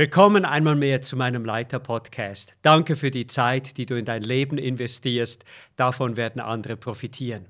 Willkommen 0.00 0.46
einmal 0.46 0.76
mehr 0.76 1.02
zu 1.02 1.14
meinem 1.14 1.44
Leiter-Podcast. 1.44 2.56
Danke 2.62 2.96
für 2.96 3.10
die 3.10 3.26
Zeit, 3.26 3.76
die 3.76 3.84
du 3.84 3.98
in 3.98 4.06
dein 4.06 4.22
Leben 4.22 4.56
investierst. 4.56 5.44
Davon 5.76 6.16
werden 6.16 6.40
andere 6.40 6.78
profitieren. 6.78 7.44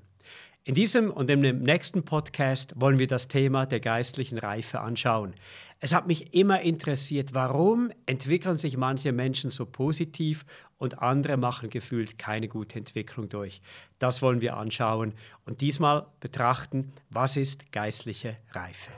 In 0.65 0.75
diesem 0.75 1.13
und 1.13 1.31
im 1.31 1.43
nächsten 1.63 2.05
Podcast 2.05 2.73
wollen 2.75 2.99
wir 2.99 3.07
das 3.07 3.29
Thema 3.29 3.67
der 3.67 3.79
geistlichen 3.79 4.37
Reife 4.37 4.81
anschauen. 4.81 5.35
Es 5.79 5.95
hat 5.95 6.09
mich 6.09 6.35
immer 6.35 6.61
interessiert, 6.63 7.35
warum 7.35 7.93
entwickeln 8.07 8.57
sich 8.57 8.77
manche 8.77 9.13
Menschen 9.13 9.53
so 9.53 9.65
positiv 9.65 10.45
und 10.77 11.01
andere 11.01 11.37
machen 11.37 11.71
gefühlt 11.71 12.19
keine 12.19 12.49
gute 12.49 12.81
Entwicklung 12.81 13.29
durch. 13.29 13.63
Das 14.01 14.23
wollen 14.23 14.41
wir 14.41 14.57
anschauen 14.57 15.15
und 15.47 15.61
diesmal 15.61 16.07
betrachten, 16.19 16.95
was 17.11 17.37
ist 17.37 17.71
geistliche 17.71 18.39
Reife. 18.51 18.91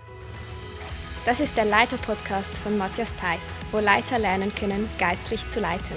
Das 1.25 1.39
ist 1.39 1.57
der 1.57 1.66
Leiter-Podcast 1.66 2.59
von 2.59 2.77
Matthias 2.77 3.14
Theiss, 3.14 3.61
wo 3.71 3.79
Leiter 3.79 4.18
lernen 4.18 4.52
können, 4.57 4.89
geistlich 4.98 5.49
zu 5.49 5.61
leiten. 5.61 5.94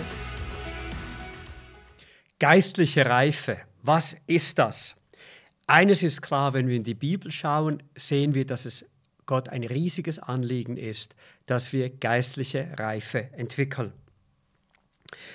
Geistliche 2.37 3.07
Reife, 3.07 3.57
was 3.81 4.15
ist 4.27 4.59
das? 4.59 4.95
Eines 5.65 6.03
ist 6.03 6.21
klar, 6.21 6.53
wenn 6.53 6.67
wir 6.67 6.75
in 6.75 6.83
die 6.83 6.93
Bibel 6.93 7.31
schauen, 7.31 7.81
sehen 7.95 8.35
wir, 8.35 8.45
dass 8.45 8.65
es 8.65 8.85
Gott 9.25 9.49
ein 9.49 9.63
riesiges 9.63 10.19
Anliegen 10.19 10.77
ist, 10.77 11.15
dass 11.47 11.73
wir 11.73 11.89
geistliche 11.89 12.69
Reife 12.77 13.29
entwickeln. 13.33 13.93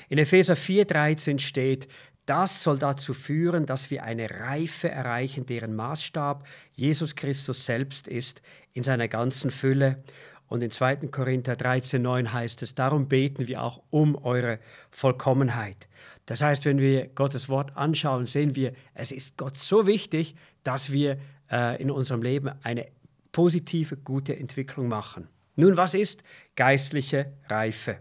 In 0.09 0.19
Epheser 0.19 0.55
4:13 0.55 1.41
steht, 1.41 1.89
das 2.31 2.63
soll 2.63 2.79
dazu 2.79 3.13
führen, 3.13 3.67
dass 3.67 3.91
wir 3.91 4.05
eine 4.05 4.31
Reife 4.31 4.89
erreichen, 4.89 5.47
deren 5.47 5.75
Maßstab 5.75 6.47
Jesus 6.75 7.17
Christus 7.17 7.67
selbst 7.67 8.07
ist, 8.07 8.41
in 8.73 8.83
seiner 8.83 9.09
ganzen 9.09 9.51
Fülle. 9.51 10.03
Und 10.49 10.63
in 10.63 10.71
2. 10.71 10.97
Korinther 11.13 11.55
13,9 11.55 12.33
heißt 12.33 12.63
es, 12.63 12.75
darum 12.75 13.09
beten 13.09 13.47
wir 13.47 13.63
auch 13.63 13.83
um 13.91 14.17
eure 14.17 14.59
Vollkommenheit. 14.91 15.89
Das 16.27 16.43
heißt, 16.43 16.65
wenn 16.65 16.79
wir 16.79 17.07
Gottes 17.09 17.49
Wort 17.49 17.77
anschauen, 17.77 18.27
sehen 18.27 18.57
wir, 18.57 18.73
es 18.95 19.13
ist 19.13 19.37
Gott 19.37 19.57
so 19.57 19.87
wichtig, 19.87 20.35
dass 20.63 20.93
wir 20.93 21.19
äh, 21.51 21.81
in 21.81 21.91
unserem 21.91 22.23
Leben 22.23 22.51
eine 22.63 22.87
positive, 23.33 23.97
gute 23.97 24.37
Entwicklung 24.37 24.89
machen. 24.89 25.29
Nun, 25.57 25.77
was 25.77 25.95
ist 25.95 26.23
geistliche 26.57 27.33
Reife? 27.49 27.99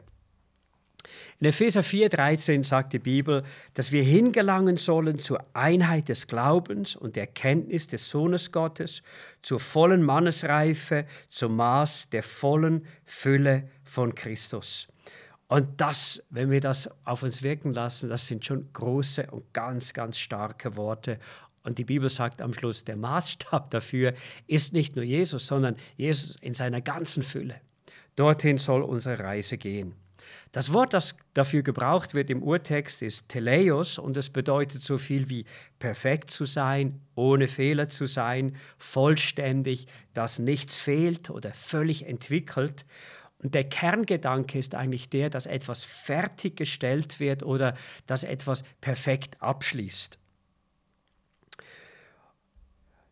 In 1.39 1.47
Epheser 1.47 1.81
4,13 1.81 2.65
sagt 2.65 2.93
die 2.93 2.99
Bibel, 2.99 3.43
dass 3.73 3.91
wir 3.91 4.03
hingelangen 4.03 4.77
sollen 4.77 5.17
zur 5.17 5.43
Einheit 5.53 6.09
des 6.09 6.27
Glaubens 6.27 6.95
und 6.95 7.15
der 7.15 7.23
Erkenntnis 7.23 7.87
des 7.87 8.09
Sohnes 8.09 8.51
Gottes, 8.51 9.01
zur 9.41 9.59
vollen 9.59 10.03
Mannesreife, 10.03 11.05
zum 11.29 11.55
Maß 11.55 12.09
der 12.09 12.23
vollen 12.23 12.85
Fülle 13.05 13.69
von 13.85 14.13
Christus. 14.13 14.87
Und 15.47 15.81
das, 15.81 16.21
wenn 16.29 16.51
wir 16.51 16.61
das 16.61 16.89
auf 17.05 17.23
uns 17.23 17.41
wirken 17.41 17.73
lassen, 17.73 18.09
das 18.09 18.27
sind 18.27 18.45
schon 18.45 18.71
große 18.73 19.27
und 19.31 19.51
ganz, 19.53 19.93
ganz 19.93 20.19
starke 20.19 20.75
Worte. 20.75 21.19
Und 21.63 21.77
die 21.77 21.85
Bibel 21.85 22.09
sagt 22.09 22.41
am 22.41 22.53
Schluss, 22.53 22.83
der 22.83 22.97
Maßstab 22.97 23.71
dafür 23.71 24.13
ist 24.45 24.73
nicht 24.73 24.95
nur 24.95 25.05
Jesus, 25.05 25.47
sondern 25.47 25.75
Jesus 25.97 26.35
in 26.41 26.53
seiner 26.53 26.81
ganzen 26.81 27.23
Fülle. 27.23 27.61
Dorthin 28.15 28.57
soll 28.57 28.83
unsere 28.83 29.19
Reise 29.19 29.57
gehen. 29.57 29.95
Das 30.51 30.73
Wort, 30.73 30.93
das 30.93 31.15
dafür 31.35 31.61
gebraucht 31.61 32.15
wird 32.15 32.31
im 32.31 32.41
Urtext, 32.41 33.03
ist 33.03 33.29
Teleios 33.29 33.99
und 33.99 34.17
es 34.17 34.31
bedeutet 34.31 34.81
so 34.81 34.97
viel 34.97 35.29
wie 35.29 35.45
perfekt 35.77 36.31
zu 36.31 36.45
sein, 36.45 37.01
ohne 37.13 37.47
Fehler 37.47 37.87
zu 37.89 38.07
sein, 38.07 38.55
vollständig, 38.77 39.85
dass 40.13 40.39
nichts 40.39 40.75
fehlt 40.75 41.29
oder 41.29 41.53
völlig 41.53 42.07
entwickelt. 42.07 42.85
Und 43.43 43.53
der 43.53 43.63
Kerngedanke 43.63 44.57
ist 44.57 44.73
eigentlich 44.73 45.09
der, 45.09 45.29
dass 45.29 45.45
etwas 45.45 45.83
fertiggestellt 45.83 47.19
wird 47.19 47.43
oder 47.43 47.75
dass 48.07 48.23
etwas 48.23 48.63
perfekt 48.81 49.41
abschließt. 49.41 50.17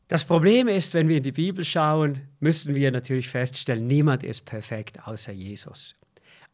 Das 0.08 0.24
Problem 0.26 0.68
ist, 0.68 0.94
wenn 0.94 1.08
wir 1.08 1.18
in 1.18 1.24
die 1.24 1.34
Bibel 1.34 1.64
schauen, 1.64 2.22
müssen 2.40 2.74
wir 2.74 2.92
natürlich 2.92 3.30
feststellen, 3.30 3.86
niemand 3.86 4.24
ist 4.24 4.46
perfekt 4.46 5.06
außer 5.06 5.34
Jesus. 5.34 5.96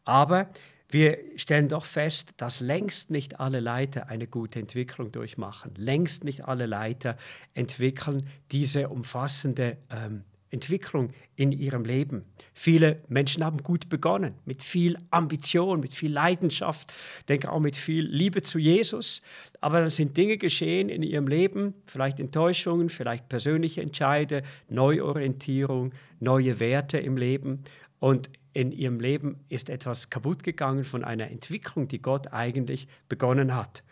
Aber 0.04 0.50
wir 0.88 1.18
stellen 1.36 1.68
doch 1.68 1.84
fest, 1.84 2.34
dass 2.36 2.60
längst 2.60 3.10
nicht 3.10 3.40
alle 3.40 3.60
Leiter 3.60 4.08
eine 4.08 4.26
gute 4.26 4.60
Entwicklung 4.60 5.10
durchmachen. 5.10 5.72
Längst 5.76 6.24
nicht 6.24 6.44
alle 6.44 6.66
Leiter 6.66 7.16
entwickeln 7.54 8.28
diese 8.52 8.88
umfassende 8.88 9.78
ähm, 9.90 10.24
Entwicklung 10.54 11.10
in 11.34 11.50
ihrem 11.50 11.84
Leben. 11.84 12.24
Viele 12.52 13.02
Menschen 13.08 13.44
haben 13.44 13.58
gut 13.58 13.88
begonnen, 13.88 14.34
mit 14.44 14.62
viel 14.62 14.96
Ambition, 15.10 15.80
mit 15.80 15.92
viel 15.92 16.12
Leidenschaft, 16.12 16.92
denke 17.28 17.50
auch 17.50 17.58
mit 17.58 17.76
viel 17.76 18.06
Liebe 18.06 18.40
zu 18.42 18.60
Jesus. 18.60 19.20
Aber 19.60 19.80
dann 19.80 19.90
sind 19.90 20.16
Dinge 20.16 20.38
geschehen 20.38 20.88
in 20.88 21.02
ihrem 21.02 21.26
Leben, 21.26 21.74
vielleicht 21.86 22.20
Enttäuschungen, 22.20 22.88
vielleicht 22.88 23.28
persönliche 23.28 23.82
Entscheide, 23.82 24.42
Neuorientierung, 24.68 25.92
neue 26.20 26.60
Werte 26.60 26.98
im 26.98 27.16
Leben. 27.16 27.64
Und 27.98 28.30
in 28.54 28.72
ihrem 28.72 29.00
Leben 29.00 29.44
ist 29.48 29.68
etwas 29.68 30.08
kaputt 30.08 30.42
gegangen 30.42 30.84
von 30.84 31.04
einer 31.04 31.30
Entwicklung, 31.30 31.88
die 31.88 32.00
Gott 32.00 32.32
eigentlich 32.32 32.88
begonnen 33.08 33.54
hat. 33.54 33.82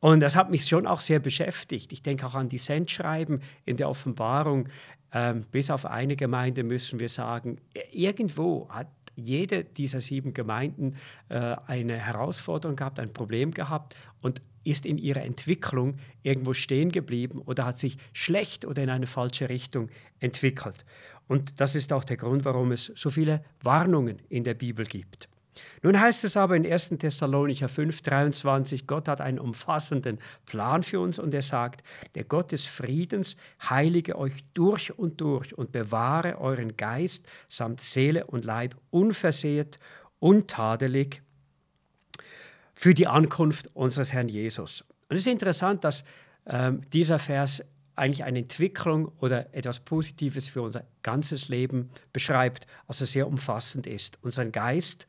Und 0.00 0.20
das 0.20 0.34
hat 0.34 0.50
mich 0.50 0.66
schon 0.66 0.86
auch 0.86 1.00
sehr 1.00 1.20
beschäftigt. 1.20 1.92
Ich 1.92 2.02
denke 2.02 2.26
auch 2.26 2.34
an 2.34 2.48
die 2.48 2.58
Sendschreiben 2.58 3.40
in 3.64 3.76
der 3.76 3.88
Offenbarung. 3.88 4.68
Ähm, 5.12 5.44
bis 5.52 5.70
auf 5.70 5.86
eine 5.86 6.16
Gemeinde 6.16 6.64
müssen 6.64 6.98
wir 6.98 7.08
sagen, 7.08 7.58
irgendwo 7.92 8.68
hat 8.68 8.88
jede 9.14 9.62
dieser 9.62 10.00
sieben 10.00 10.34
Gemeinden 10.34 10.96
äh, 11.28 11.56
eine 11.66 11.98
Herausforderung 11.98 12.76
gehabt, 12.76 12.98
ein 12.98 13.12
Problem 13.12 13.52
gehabt 13.52 13.94
und 14.20 14.42
ist 14.64 14.86
in 14.86 14.98
ihrer 14.98 15.22
Entwicklung 15.22 15.96
irgendwo 16.22 16.54
stehen 16.54 16.90
geblieben 16.92 17.40
oder 17.40 17.64
hat 17.64 17.78
sich 17.78 17.98
schlecht 18.12 18.64
oder 18.64 18.82
in 18.82 18.90
eine 18.90 19.06
falsche 19.06 19.48
Richtung 19.48 19.88
entwickelt. 20.20 20.84
Und 21.32 21.62
das 21.62 21.74
ist 21.74 21.94
auch 21.94 22.04
der 22.04 22.18
Grund, 22.18 22.44
warum 22.44 22.72
es 22.72 22.92
so 22.94 23.08
viele 23.08 23.42
Warnungen 23.62 24.20
in 24.28 24.44
der 24.44 24.52
Bibel 24.52 24.84
gibt. 24.84 25.30
Nun 25.82 25.98
heißt 25.98 26.24
es 26.24 26.36
aber 26.36 26.56
in 26.56 26.70
1. 26.70 26.90
Thessalonicher 26.98 27.70
5, 27.70 28.02
23, 28.02 28.86
Gott 28.86 29.08
hat 29.08 29.22
einen 29.22 29.38
umfassenden 29.38 30.18
Plan 30.44 30.82
für 30.82 31.00
uns 31.00 31.18
und 31.18 31.32
er 31.32 31.40
sagt, 31.40 31.82
der 32.16 32.24
Gott 32.24 32.52
des 32.52 32.66
Friedens 32.66 33.36
heilige 33.66 34.18
euch 34.18 34.42
durch 34.52 34.98
und 34.98 35.22
durch 35.22 35.56
und 35.56 35.72
bewahre 35.72 36.38
euren 36.38 36.76
Geist 36.76 37.24
samt 37.48 37.80
Seele 37.80 38.26
und 38.26 38.44
Leib 38.44 38.76
unversehrt, 38.90 39.78
untadelig 40.18 41.22
für 42.74 42.92
die 42.92 43.06
Ankunft 43.06 43.74
unseres 43.74 44.12
Herrn 44.12 44.28
Jesus. 44.28 44.84
Und 45.08 45.16
es 45.16 45.22
ist 45.22 45.32
interessant, 45.32 45.82
dass 45.82 46.04
ähm, 46.44 46.82
dieser 46.92 47.18
Vers 47.18 47.62
eigentlich 47.94 48.24
eine 48.24 48.40
Entwicklung 48.40 49.12
oder 49.20 49.54
etwas 49.54 49.80
Positives 49.80 50.48
für 50.48 50.62
unser 50.62 50.84
ganzes 51.02 51.48
Leben 51.48 51.90
beschreibt, 52.12 52.66
also 52.86 53.04
sehr 53.04 53.26
umfassend 53.26 53.86
ist. 53.86 54.18
Unser 54.22 54.46
Geist 54.46 55.06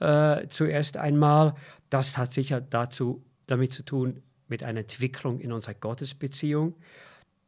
äh, 0.00 0.46
zuerst 0.48 0.96
einmal, 0.96 1.54
das 1.90 2.18
hat 2.18 2.32
sicher 2.32 2.60
dazu, 2.60 3.24
damit 3.46 3.72
zu 3.72 3.84
tun 3.84 4.22
mit 4.48 4.62
einer 4.62 4.80
Entwicklung 4.80 5.40
in 5.40 5.52
unserer 5.52 5.74
Gottesbeziehung. 5.74 6.74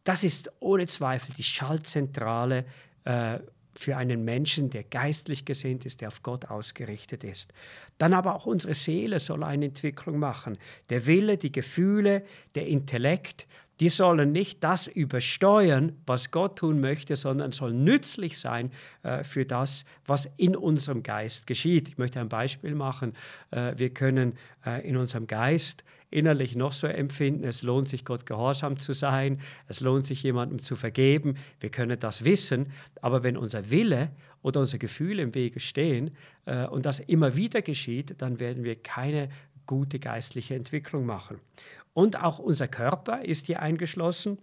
Das 0.05 0.25
ist 0.25 0.51
ohne 0.61 0.87
Zweifel 0.87 1.35
die 1.37 1.43
Schaltzentrale 1.43 2.65
äh, 3.05 3.39
für 3.75 3.97
einen 3.97 4.25
Menschen, 4.25 4.71
der 4.71 4.83
geistlich 4.83 5.45
gesinnt 5.45 5.87
ist, 5.87 6.01
der 6.01 6.09
auf 6.09 6.23
Gott 6.25 6.47
ausgerichtet 6.47 7.23
ist. 7.23 7.53
Dann 7.99 8.13
aber 8.13 8.35
auch 8.35 8.47
unsere 8.47 8.75
Seele 8.75 9.21
soll 9.21 9.45
eine 9.45 9.67
Entwicklung 9.67 10.19
machen. 10.19 10.59
Der 10.91 11.07
Wille, 11.07 11.37
die 11.39 11.53
Gefühle, 11.53 12.25
der 12.57 12.67
Intellekt, 12.67 13.47
die 13.81 13.89
sollen 13.89 14.33
nicht 14.33 14.65
das 14.65 14.87
übersteuern, 14.87 15.93
was 16.07 16.31
Gott 16.31 16.59
tun 16.59 16.81
möchte, 16.81 17.17
sondern 17.17 17.53
sollen 17.53 17.85
nützlich 17.85 18.39
sein 18.39 18.73
äh, 19.03 19.23
für 19.23 19.45
das, 19.45 19.85
was 20.07 20.29
in 20.37 20.57
unserem 20.57 21.03
Geist 21.03 21.47
geschieht. 21.47 21.89
Ich 21.89 21.99
möchte 21.99 22.21
ein 22.21 22.29
Beispiel 22.29 22.75
machen. 22.75 23.15
Äh, 23.51 23.75
wir 23.77 23.91
können 23.91 24.35
äh, 24.67 24.87
in 24.89 24.97
unserem 24.97 25.27
Geist 25.27 25.85
innerlich 26.11 26.57
noch 26.57 26.73
so 26.73 26.87
empfinden, 26.87 27.45
es 27.45 27.63
lohnt 27.63 27.89
sich, 27.89 28.05
Gott 28.05 28.27
gehorsam 28.27 28.79
zu 28.79 28.93
sein, 28.95 29.41
es 29.67 29.81
lohnt 29.81 30.07
sich, 30.07 30.23
jemandem 30.23 30.61
zu 30.61 30.75
vergeben. 30.75 31.37
Wir 31.61 31.71
können 31.71 32.01
das 32.01 32.25
wissen, 32.25 32.73
aber 33.03 33.23
wenn 33.23 33.37
unser 33.37 33.71
Wille 33.71 34.11
oder 34.43 34.61
unser 34.61 34.79
Gefühl 34.79 35.19
im 35.19 35.35
Wege 35.35 35.61
stehen 35.61 36.17
äh, 36.47 36.67
und 36.67 36.87
das 36.87 37.01
immer 37.01 37.37
wieder 37.37 37.63
geschieht, 37.63 38.15
dann 38.19 38.41
werden 38.41 38.65
wir 38.65 38.77
keine 38.77 39.29
gute 39.67 39.99
geistliche 39.99 40.55
Entwicklung 40.55 41.05
machen. 41.05 41.41
Und 41.99 42.23
auch 42.23 42.39
unser 42.39 42.69
Körper 42.69 43.25
ist 43.25 43.47
hier 43.47 43.61
eingeschlossen 43.61 44.39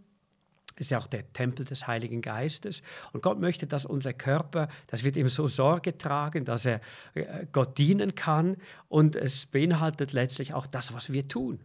ist 0.77 0.91
ja 0.91 0.97
auch 0.97 1.07
der 1.07 1.31
Tempel 1.31 1.63
des 1.63 1.87
Heiligen 1.87 2.21
Geistes. 2.21 2.81
Und 3.13 3.23
Gott 3.23 3.39
möchte, 3.39 3.65
dass 3.65 3.85
unser 3.85 4.11
Körper, 4.11 4.67
das 4.87 5.05
wird 5.05 5.15
ihm 5.15 5.29
so 5.29 5.47
Sorge 5.47 5.97
tragen, 5.97 6.43
dass 6.43 6.65
er 6.65 6.81
äh, 7.13 7.45
Gott 7.53 7.77
dienen 7.77 8.13
kann. 8.13 8.57
Und 8.89 9.15
es 9.15 9.45
beinhaltet 9.45 10.11
letztlich 10.11 10.53
auch 10.53 10.67
das, 10.67 10.93
was 10.93 11.13
wir 11.13 11.29
tun. 11.29 11.61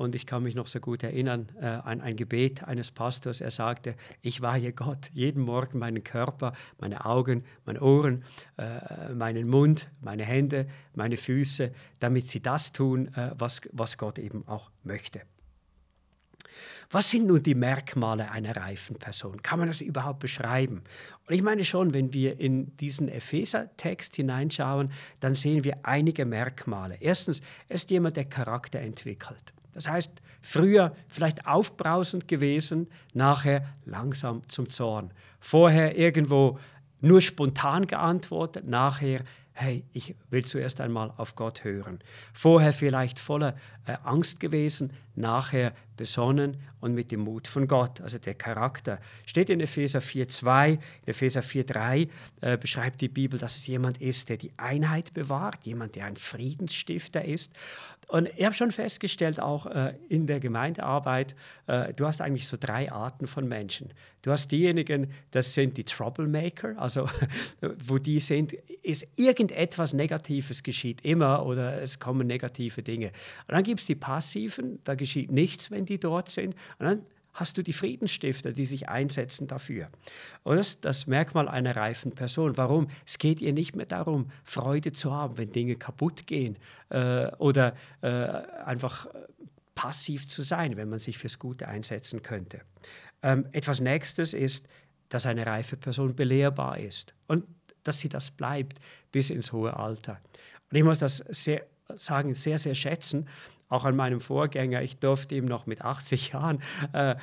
Und 0.00 0.14
ich 0.14 0.24
kann 0.24 0.42
mich 0.44 0.54
noch 0.54 0.66
so 0.66 0.80
gut 0.80 1.02
erinnern 1.02 1.52
äh, 1.60 1.66
an 1.66 2.00
ein 2.00 2.16
Gebet 2.16 2.64
eines 2.64 2.90
Pastors. 2.90 3.42
Er 3.42 3.50
sagte, 3.50 3.96
ich 4.22 4.40
weihe 4.40 4.72
Gott 4.72 5.10
jeden 5.12 5.42
Morgen 5.42 5.78
meinen 5.78 6.02
Körper, 6.02 6.54
meine 6.78 7.04
Augen, 7.04 7.44
meine 7.66 7.82
Ohren, 7.82 8.24
äh, 8.56 9.12
meinen 9.12 9.46
Mund, 9.46 9.90
meine 10.00 10.24
Hände, 10.24 10.68
meine 10.94 11.18
Füße, 11.18 11.70
damit 11.98 12.28
sie 12.28 12.40
das 12.40 12.72
tun, 12.72 13.08
äh, 13.14 13.32
was, 13.36 13.60
was 13.72 13.98
Gott 13.98 14.18
eben 14.18 14.48
auch 14.48 14.70
möchte. 14.84 15.20
Was 16.90 17.10
sind 17.10 17.26
nun 17.26 17.42
die 17.42 17.54
Merkmale 17.54 18.30
einer 18.30 18.56
reifen 18.56 18.96
Person? 18.96 19.42
Kann 19.42 19.58
man 19.58 19.68
das 19.68 19.82
überhaupt 19.82 20.20
beschreiben? 20.20 20.82
Und 21.28 21.34
ich 21.34 21.42
meine 21.42 21.62
schon, 21.62 21.92
wenn 21.92 22.14
wir 22.14 22.40
in 22.40 22.74
diesen 22.76 23.10
Epheser-Text 23.10 24.16
hineinschauen, 24.16 24.92
dann 25.20 25.34
sehen 25.34 25.62
wir 25.62 25.80
einige 25.82 26.24
Merkmale. 26.24 26.96
Erstens, 27.00 27.42
er 27.68 27.76
ist 27.76 27.90
jemand, 27.90 28.16
der 28.16 28.24
Charakter 28.24 28.80
entwickelt. 28.80 29.52
Das 29.72 29.88
heißt, 29.88 30.10
früher 30.40 30.92
vielleicht 31.08 31.46
aufbrausend 31.46 32.28
gewesen, 32.28 32.88
nachher 33.14 33.64
langsam 33.84 34.42
zum 34.48 34.68
Zorn. 34.68 35.12
Vorher 35.38 35.96
irgendwo 35.96 36.58
nur 37.00 37.20
spontan 37.20 37.86
geantwortet, 37.86 38.66
nachher 38.66 39.20
hey, 39.60 39.84
ich 39.92 40.14
will 40.30 40.44
zuerst 40.44 40.80
einmal 40.80 41.12
auf 41.18 41.34
Gott 41.34 41.64
hören. 41.64 41.98
Vorher 42.32 42.72
vielleicht 42.72 43.18
voller 43.18 43.54
äh, 43.90 43.96
Angst 44.04 44.40
gewesen, 44.40 44.92
nachher 45.14 45.72
besonnen 45.96 46.56
und 46.80 46.94
mit 46.94 47.10
dem 47.10 47.20
Mut 47.20 47.46
von 47.46 47.66
Gott. 47.68 48.00
Also 48.00 48.18
der 48.18 48.34
Charakter 48.34 48.98
steht 49.26 49.50
in 49.50 49.60
Epheser 49.60 49.98
4.2, 49.98 50.72
in 50.72 50.78
Epheser 51.06 51.40
4.3 51.40 52.08
äh, 52.40 52.56
beschreibt 52.56 53.00
die 53.00 53.08
Bibel, 53.08 53.38
dass 53.38 53.56
es 53.56 53.66
jemand 53.66 54.00
ist, 54.00 54.28
der 54.28 54.38
die 54.38 54.52
Einheit 54.56 55.12
bewahrt, 55.12 55.66
jemand, 55.66 55.96
der 55.96 56.06
ein 56.06 56.16
Friedensstifter 56.16 57.24
ist. 57.24 57.52
Und 58.08 58.28
ich 58.36 58.44
habe 58.44 58.54
schon 58.54 58.72
festgestellt, 58.72 59.38
auch 59.38 59.66
äh, 59.66 59.94
in 60.08 60.26
der 60.26 60.40
Gemeindearbeit, 60.40 61.36
äh, 61.68 61.94
du 61.94 62.06
hast 62.06 62.20
eigentlich 62.20 62.48
so 62.48 62.56
drei 62.58 62.90
Arten 62.90 63.28
von 63.28 63.46
Menschen. 63.46 63.92
Du 64.22 64.32
hast 64.32 64.50
diejenigen, 64.50 65.12
das 65.30 65.54
sind 65.54 65.76
die 65.76 65.84
Troublemaker, 65.84 66.74
also 66.76 67.08
wo 67.84 67.98
die 67.98 68.18
sind, 68.18 68.54
ist 68.82 69.06
irgendetwas 69.16 69.92
Negatives 69.92 70.62
geschieht 70.62 71.02
immer 71.02 71.46
oder 71.46 71.80
es 71.82 72.00
kommen 72.00 72.26
negative 72.26 72.82
Dinge. 72.82 73.12
Und 73.46 73.54
dann 73.54 73.62
gibt 73.62 73.79
es 73.80 73.86
die 73.86 73.94
Passiven, 73.94 74.80
da 74.84 74.94
geschieht 74.94 75.30
nichts, 75.30 75.70
wenn 75.70 75.84
die 75.84 75.98
dort 75.98 76.30
sind. 76.30 76.54
Und 76.78 76.86
dann 76.86 77.02
hast 77.32 77.56
du 77.58 77.62
die 77.62 77.72
Friedensstifter, 77.72 78.52
die 78.52 78.66
sich 78.66 78.88
einsetzen 78.88 79.46
dafür. 79.46 79.88
Und 80.42 80.56
das 80.56 80.70
ist 80.70 80.84
das 80.84 81.06
Merkmal 81.06 81.48
einer 81.48 81.76
reifen 81.76 82.12
Person. 82.12 82.56
Warum? 82.56 82.88
Es 83.06 83.18
geht 83.18 83.40
ihr 83.40 83.52
nicht 83.52 83.76
mehr 83.76 83.86
darum, 83.86 84.30
Freude 84.42 84.92
zu 84.92 85.12
haben, 85.12 85.38
wenn 85.38 85.50
Dinge 85.50 85.76
kaputt 85.76 86.26
gehen 86.26 86.58
äh, 86.88 87.26
oder 87.36 87.74
äh, 88.02 88.08
einfach 88.08 89.06
passiv 89.74 90.28
zu 90.28 90.42
sein, 90.42 90.76
wenn 90.76 90.88
man 90.88 90.98
sich 90.98 91.18
fürs 91.18 91.38
Gute 91.38 91.68
einsetzen 91.68 92.22
könnte. 92.22 92.60
Ähm, 93.22 93.46
etwas 93.52 93.80
Nächstes 93.80 94.34
ist, 94.34 94.66
dass 95.08 95.26
eine 95.26 95.46
reife 95.46 95.76
Person 95.76 96.14
belehrbar 96.14 96.78
ist 96.78 97.14
und 97.26 97.44
dass 97.82 98.00
sie 98.00 98.08
das 98.08 98.30
bleibt 98.30 98.78
bis 99.10 99.30
ins 99.30 99.52
hohe 99.52 99.74
Alter. 99.74 100.20
Und 100.70 100.76
ich 100.76 100.84
muss 100.84 100.98
das 100.98 101.18
sehr, 101.28 101.66
sagen, 101.96 102.34
sehr, 102.34 102.58
sehr 102.58 102.74
schätzen, 102.74 103.26
auch 103.70 103.86
an 103.86 103.96
meinem 103.96 104.20
Vorgänger. 104.20 104.82
Ich 104.82 104.98
durfte 104.98 105.34
ihm 105.36 105.46
noch 105.46 105.64
mit 105.64 105.80
80 105.80 106.32
Jahren 106.32 106.60
äh, 106.92 107.14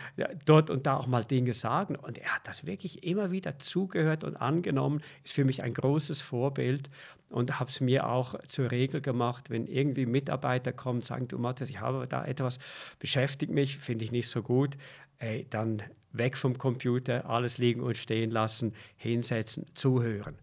dort 0.46 0.72
und 0.72 0.88
da 0.88 0.98
auch 0.98 1.06
mal 1.06 1.24
Dinge 1.24 1.54
sagen. 1.54 1.96
Und 1.96 2.18
er 2.18 2.34
hat 2.34 2.48
das 2.48 2.66
wirklich 2.66 3.04
immer 3.04 3.30
wieder 3.30 3.60
zugehört 3.60 4.24
und 4.24 4.38
angenommen. 4.38 5.02
Ist 5.24 5.34
für 5.34 5.46
mich 5.46 5.62
ein 5.62 5.74
großes 5.74 6.22
Vorbild 6.22 6.90
und 7.30 7.60
habe 7.60 7.70
es 7.70 7.82
mir 7.82 8.08
auch 8.10 8.36
zur 8.48 8.72
Regel 8.72 9.02
gemacht, 9.02 9.50
wenn 9.50 9.68
irgendwie 9.68 10.06
Mitarbeiter 10.06 10.72
kommen 10.72 11.00
und 11.00 11.06
sagen, 11.06 11.28
du 11.28 11.38
Matthias, 11.38 11.70
ich 11.70 11.82
habe 11.82 12.08
da 12.08 12.26
etwas, 12.26 12.60
beschäftigt 13.00 13.52
mich, 13.52 13.78
finde 13.78 14.06
ich 14.06 14.12
nicht 14.12 14.30
so 14.30 14.42
gut, 14.42 14.78
ey, 15.20 15.46
dann 15.50 15.84
weg 16.14 16.38
vom 16.38 16.58
Computer, 16.58 17.30
alles 17.30 17.58
liegen 17.58 17.82
und 17.82 17.98
stehen 17.98 18.32
lassen, 18.32 18.74
hinsetzen, 18.96 19.66
zuhören. 19.74 20.38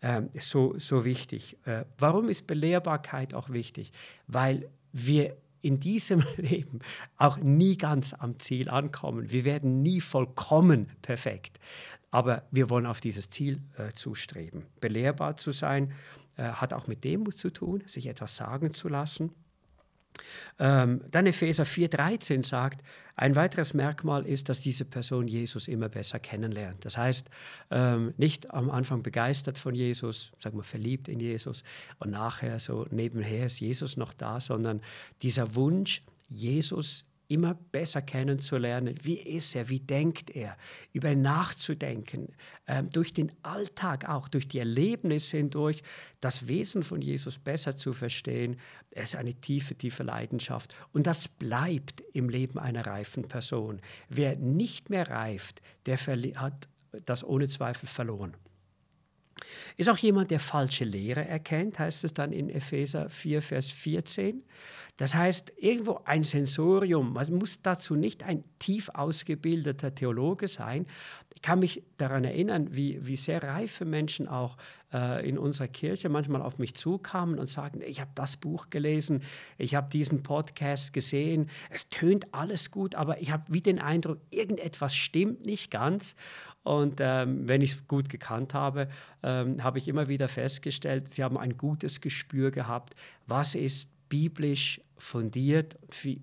Ähm, 0.00 0.30
so, 0.38 0.74
so 0.78 1.04
wichtig. 1.04 1.58
Äh, 1.64 1.84
warum 1.98 2.28
ist 2.28 2.46
Belehrbarkeit 2.46 3.34
auch 3.34 3.50
wichtig? 3.50 3.92
Weil 4.26 4.68
wir 4.92 5.36
in 5.62 5.80
diesem 5.80 6.24
Leben 6.36 6.80
auch 7.16 7.38
nie 7.38 7.76
ganz 7.78 8.12
am 8.12 8.38
Ziel 8.38 8.68
ankommen. 8.68 9.32
Wir 9.32 9.44
werden 9.44 9.82
nie 9.82 10.00
vollkommen 10.00 10.88
perfekt. 11.00 11.58
Aber 12.10 12.42
wir 12.50 12.68
wollen 12.68 12.84
auf 12.84 13.00
dieses 13.00 13.30
Ziel 13.30 13.62
äh, 13.78 13.92
zustreben. 13.92 14.66
Belehrbar 14.80 15.38
zu 15.38 15.50
sein 15.50 15.92
äh, 16.36 16.42
hat 16.42 16.74
auch 16.74 16.86
mit 16.86 17.04
Demut 17.04 17.38
zu 17.38 17.50
tun, 17.50 17.82
sich 17.86 18.06
etwas 18.06 18.36
sagen 18.36 18.74
zu 18.74 18.88
lassen. 18.88 19.30
Ähm, 20.58 21.02
dann 21.10 21.26
Epheser 21.26 21.64
4,13 21.64 22.46
sagt, 22.46 22.82
ein 23.16 23.36
weiteres 23.36 23.74
Merkmal 23.74 24.26
ist, 24.26 24.48
dass 24.48 24.60
diese 24.60 24.84
Person 24.84 25.28
Jesus 25.28 25.68
immer 25.68 25.88
besser 25.88 26.18
kennenlernt. 26.18 26.84
Das 26.84 26.96
heißt, 26.96 27.28
ähm, 27.70 28.14
nicht 28.16 28.50
am 28.50 28.70
Anfang 28.70 29.02
begeistert 29.02 29.58
von 29.58 29.74
Jesus, 29.74 30.32
sagen 30.40 30.56
wir 30.56 30.62
verliebt 30.62 31.08
in 31.08 31.20
Jesus 31.20 31.62
und 31.98 32.10
nachher 32.10 32.58
so 32.58 32.86
nebenher 32.90 33.46
ist 33.46 33.60
Jesus 33.60 33.96
noch 33.96 34.12
da, 34.12 34.40
sondern 34.40 34.80
dieser 35.22 35.54
Wunsch, 35.54 36.02
Jesus 36.28 37.04
immer 37.28 37.54
besser 37.54 38.02
kennenzulernen. 38.02 38.94
Wie 39.02 39.18
ist 39.18 39.54
er? 39.54 39.68
Wie 39.68 39.80
denkt 39.80 40.30
er? 40.30 40.56
Über 40.92 41.12
ihn 41.12 41.22
nachzudenken, 41.22 42.28
ähm, 42.66 42.90
durch 42.90 43.12
den 43.12 43.32
Alltag 43.42 44.08
auch, 44.08 44.28
durch 44.28 44.48
die 44.48 44.58
Erlebnisse 44.58 45.38
hindurch, 45.38 45.82
das 46.20 46.48
Wesen 46.48 46.82
von 46.82 47.00
Jesus 47.00 47.38
besser 47.38 47.76
zu 47.76 47.92
verstehen. 47.92 48.56
Ist 48.90 49.16
eine 49.16 49.34
tiefe, 49.34 49.74
tiefe 49.74 50.02
Leidenschaft. 50.02 50.74
Und 50.92 51.06
das 51.06 51.28
bleibt 51.28 52.02
im 52.12 52.28
Leben 52.28 52.58
einer 52.58 52.86
reifen 52.86 53.28
Person. 53.28 53.80
Wer 54.08 54.36
nicht 54.36 54.90
mehr 54.90 55.08
reift, 55.08 55.62
der 55.86 55.96
hat 55.96 56.68
das 57.04 57.24
ohne 57.24 57.48
Zweifel 57.48 57.86
verloren. 57.86 58.36
Ist 59.76 59.88
auch 59.88 59.98
jemand, 59.98 60.30
der 60.30 60.40
falsche 60.40 60.84
Lehre 60.84 61.26
erkennt, 61.26 61.78
heißt 61.78 62.04
es 62.04 62.14
dann 62.14 62.32
in 62.32 62.50
Epheser 62.50 63.08
4, 63.10 63.42
Vers 63.42 63.70
14. 63.70 64.42
Das 64.98 65.14
heißt, 65.14 65.54
irgendwo 65.56 66.00
ein 66.04 66.22
Sensorium, 66.22 67.14
man 67.14 67.32
muss 67.32 67.62
dazu 67.62 67.96
nicht 67.96 68.22
ein 68.24 68.44
tief 68.58 68.90
ausgebildeter 68.90 69.94
Theologe 69.94 70.48
sein. 70.48 70.86
Ich 71.34 71.40
kann 71.40 71.60
mich 71.60 71.82
daran 71.96 72.24
erinnern, 72.24 72.68
wie, 72.76 73.04
wie 73.04 73.16
sehr 73.16 73.42
reife 73.42 73.86
Menschen 73.86 74.28
auch 74.28 74.58
äh, 74.92 75.26
in 75.26 75.38
unserer 75.38 75.66
Kirche 75.66 76.10
manchmal 76.10 76.42
auf 76.42 76.58
mich 76.58 76.74
zukamen 76.74 77.38
und 77.38 77.48
sagten, 77.48 77.80
ich 77.80 78.00
habe 78.00 78.10
das 78.14 78.36
Buch 78.36 78.68
gelesen, 78.68 79.22
ich 79.56 79.74
habe 79.74 79.88
diesen 79.90 80.22
Podcast 80.22 80.92
gesehen, 80.92 81.48
es 81.70 81.88
tönt 81.88 82.32
alles 82.34 82.70
gut, 82.70 82.94
aber 82.94 83.20
ich 83.20 83.32
habe 83.32 83.44
wie 83.48 83.62
den 83.62 83.80
Eindruck, 83.80 84.18
irgendetwas 84.30 84.94
stimmt 84.94 85.46
nicht 85.46 85.70
ganz. 85.70 86.14
Und 86.62 86.98
ähm, 87.00 87.48
wenn 87.48 87.60
ich 87.60 87.72
es 87.72 87.86
gut 87.86 88.08
gekannt 88.08 88.54
habe, 88.54 88.88
ähm, 89.22 89.62
habe 89.62 89.78
ich 89.78 89.88
immer 89.88 90.08
wieder 90.08 90.28
festgestellt, 90.28 91.12
sie 91.12 91.24
haben 91.24 91.36
ein 91.36 91.56
gutes 91.56 92.00
Gespür 92.00 92.50
gehabt, 92.50 92.94
was 93.26 93.54
ist 93.54 93.88
biblisch 94.08 94.80
fundiert, 94.98 95.78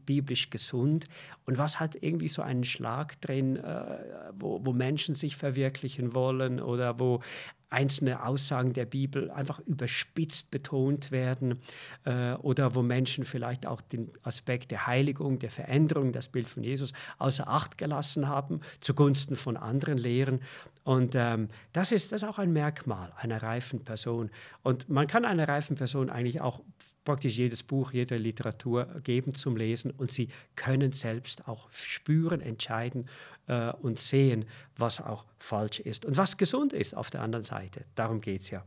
biblisch 0.06 0.50
gesund 0.50 1.06
und 1.46 1.58
was 1.58 1.80
hat 1.80 1.98
irgendwie 2.02 2.30
so 2.30 2.42
einen 2.42 2.64
Schlag 2.64 3.20
drin, 3.20 3.58
äh, 3.58 3.98
wo, 4.40 4.64
wo 4.64 4.72
Menschen 4.72 5.16
sich 5.16 5.36
verwirklichen 5.36 6.14
wollen 6.14 6.62
oder 6.62 7.00
wo 7.00 7.22
einzelne 7.70 8.26
Aussagen 8.26 8.74
der 8.74 8.86
Bibel 8.86 9.30
einfach 9.32 9.60
überspitzt 9.60 10.52
betont 10.52 11.12
werden 11.12 11.60
äh, 12.06 12.34
oder 12.34 12.76
wo 12.76 12.82
Menschen 12.82 13.26
vielleicht 13.26 13.66
auch 13.66 13.82
den 13.82 14.12
Aspekt 14.24 14.72
der 14.72 14.88
Heiligung, 14.88 15.40
der 15.40 15.52
Veränderung, 15.52 16.12
das 16.12 16.30
Bild 16.30 16.50
von 16.50 16.64
Jesus 16.64 16.94
außer 17.18 17.48
Acht 17.48 17.78
gelassen 17.78 18.28
haben 18.28 18.62
zugunsten 18.80 19.36
von 19.36 19.58
anderen 19.58 19.98
Lehren. 19.98 20.42
Und 20.84 21.14
ähm, 21.16 21.50
das, 21.74 21.92
ist, 21.92 22.12
das 22.12 22.24
ist 22.24 22.30
auch 22.30 22.40
ein 22.40 22.54
Merkmal 22.54 23.12
einer 23.18 23.42
reifen 23.44 23.84
Person. 23.84 24.32
Und 24.64 24.90
man 24.90 25.08
kann 25.08 25.26
einer 25.26 25.48
reifen 25.48 25.76
Person 25.76 26.10
eigentlich 26.10 26.42
auch 26.42 26.62
praktisch 27.10 27.38
jedes 27.38 27.64
Buch, 27.64 27.92
jede 27.92 28.18
Literatur 28.18 28.86
geben 29.02 29.34
zum 29.34 29.58
Lesen 29.58 29.90
und 29.90 30.12
sie 30.12 30.30
können 30.56 30.92
selbst 30.92 31.48
auch 31.48 31.72
spüren, 31.72 32.40
entscheiden 32.40 33.10
äh, 33.48 33.72
und 33.82 34.00
sehen, 34.00 34.46
was 34.78 35.02
auch 35.02 35.26
falsch 35.40 35.80
ist 35.80 36.06
und 36.06 36.18
was 36.18 36.38
gesund 36.38 36.72
ist 36.72 36.96
auf 36.96 37.10
der 37.10 37.22
anderen 37.22 37.42
Seite. 37.42 37.86
Darum 37.96 38.22
geht 38.22 38.42
es 38.42 38.52
ja. 38.52 38.64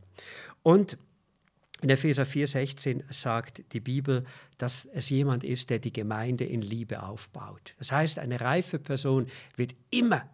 Und 0.61 0.97
in 1.81 1.89
Epheser 1.89 2.23
4,16 2.23 3.03
sagt 3.13 3.63
die 3.71 3.79
Bibel, 3.79 4.25
dass 4.57 4.89
es 4.93 5.09
jemand 5.09 5.45
ist, 5.45 5.69
der 5.69 5.79
die 5.79 5.93
Gemeinde 5.93 6.43
in 6.43 6.61
Liebe 6.61 7.01
aufbaut. 7.01 7.75
Das 7.77 7.93
heißt, 7.93 8.19
eine 8.19 8.41
reife 8.41 8.77
Person 8.77 9.27
wird 9.55 9.73
immer 9.89 10.29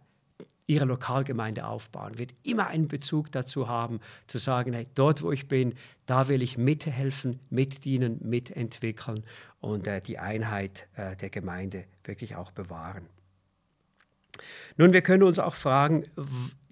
ihre 0.70 0.84
Lokalgemeinde 0.84 1.66
aufbauen, 1.66 2.18
wird 2.18 2.32
immer 2.44 2.68
einen 2.68 2.86
Bezug 2.86 3.32
dazu 3.32 3.68
haben, 3.68 3.98
zu 4.28 4.38
sagen, 4.38 4.72
hey, 4.72 4.86
dort 4.94 5.22
wo 5.22 5.32
ich 5.32 5.48
bin, 5.48 5.74
da 6.06 6.28
will 6.28 6.42
ich 6.42 6.56
mithelfen, 6.56 7.40
mitdienen, 7.50 8.20
mitentwickeln 8.22 9.24
und 9.60 9.88
äh, 9.88 10.00
die 10.00 10.18
Einheit 10.18 10.86
äh, 10.94 11.16
der 11.16 11.28
Gemeinde 11.30 11.84
wirklich 12.04 12.36
auch 12.36 12.52
bewahren. 12.52 13.06
Nun, 14.76 14.92
wir 14.92 15.02
können 15.02 15.24
uns 15.24 15.40
auch 15.40 15.54
fragen, 15.54 16.04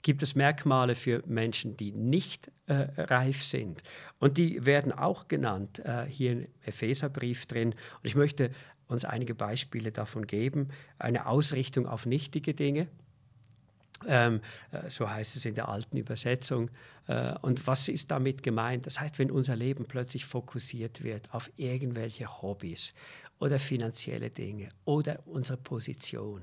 gibt 0.02 0.22
es 0.22 0.36
Merkmale 0.36 0.94
für 0.94 1.24
Menschen, 1.26 1.76
die 1.76 1.90
nicht 1.90 2.52
äh, 2.66 2.86
reif 2.96 3.42
sind? 3.42 3.82
Und 4.20 4.38
die 4.38 4.64
werden 4.64 4.92
auch 4.92 5.26
genannt 5.26 5.80
äh, 5.80 6.04
hier 6.04 6.32
im 6.32 6.46
Epheserbrief 6.64 7.46
drin. 7.46 7.70
Und 7.70 8.04
ich 8.04 8.14
möchte 8.14 8.52
uns 8.86 9.04
einige 9.04 9.34
Beispiele 9.34 9.90
davon 9.90 10.26
geben. 10.26 10.68
Eine 10.98 11.26
Ausrichtung 11.26 11.86
auf 11.86 12.06
nichtige 12.06 12.54
Dinge. 12.54 12.86
Ähm, 14.06 14.40
äh, 14.70 14.88
so 14.88 15.08
heißt 15.08 15.36
es 15.36 15.44
in 15.44 15.54
der 15.54 15.68
alten 15.68 15.96
Übersetzung. 15.96 16.70
Äh, 17.06 17.34
und 17.42 17.66
was 17.66 17.88
ist 17.88 18.10
damit 18.10 18.42
gemeint? 18.42 18.86
Das 18.86 19.00
heißt, 19.00 19.18
wenn 19.18 19.30
unser 19.30 19.56
Leben 19.56 19.86
plötzlich 19.86 20.24
fokussiert 20.24 21.02
wird 21.02 21.32
auf 21.32 21.50
irgendwelche 21.56 22.42
Hobbys 22.42 22.94
oder 23.38 23.58
finanzielle 23.58 24.30
Dinge 24.30 24.68
oder 24.84 25.20
unsere 25.26 25.58
Position. 25.58 26.42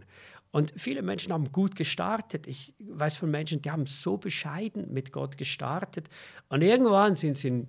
Und 0.51 0.73
viele 0.77 1.01
Menschen 1.01 1.33
haben 1.33 1.51
gut 1.51 1.75
gestartet. 1.75 2.47
Ich 2.47 2.73
weiß 2.79 3.17
von 3.17 3.29
Menschen, 3.29 3.61
die 3.61 3.71
haben 3.71 3.85
so 3.87 4.17
bescheiden 4.17 4.93
mit 4.93 5.11
Gott 5.11 5.37
gestartet. 5.37 6.07
Und 6.47 6.61
irgendwann 6.61 7.15
sind 7.15 7.37
sie 7.37 7.49
in 7.49 7.67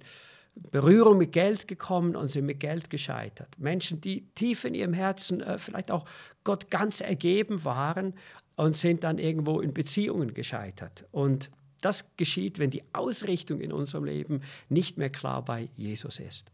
Berührung 0.70 1.18
mit 1.18 1.32
Geld 1.32 1.68
gekommen 1.68 2.16
und 2.16 2.28
sind 2.28 2.46
mit 2.46 2.60
Geld 2.60 2.88
gescheitert. 2.88 3.58
Menschen, 3.58 4.00
die 4.00 4.28
tief 4.34 4.64
in 4.64 4.74
ihrem 4.74 4.94
Herzen 4.94 5.40
äh, 5.40 5.58
vielleicht 5.58 5.90
auch 5.90 6.06
Gott 6.44 6.70
ganz 6.70 7.00
ergeben 7.00 7.64
waren 7.64 8.14
und 8.56 8.76
sind 8.76 9.04
dann 9.04 9.18
irgendwo 9.18 9.60
in 9.60 9.72
Beziehungen 9.72 10.34
gescheitert. 10.34 11.06
Und 11.12 11.50
das 11.80 12.16
geschieht, 12.16 12.58
wenn 12.58 12.70
die 12.70 12.82
Ausrichtung 12.92 13.60
in 13.60 13.72
unserem 13.72 14.04
Leben 14.04 14.42
nicht 14.68 14.98
mehr 14.98 15.10
klar 15.10 15.44
bei 15.44 15.68
Jesus 15.76 16.18
ist. 16.18 16.50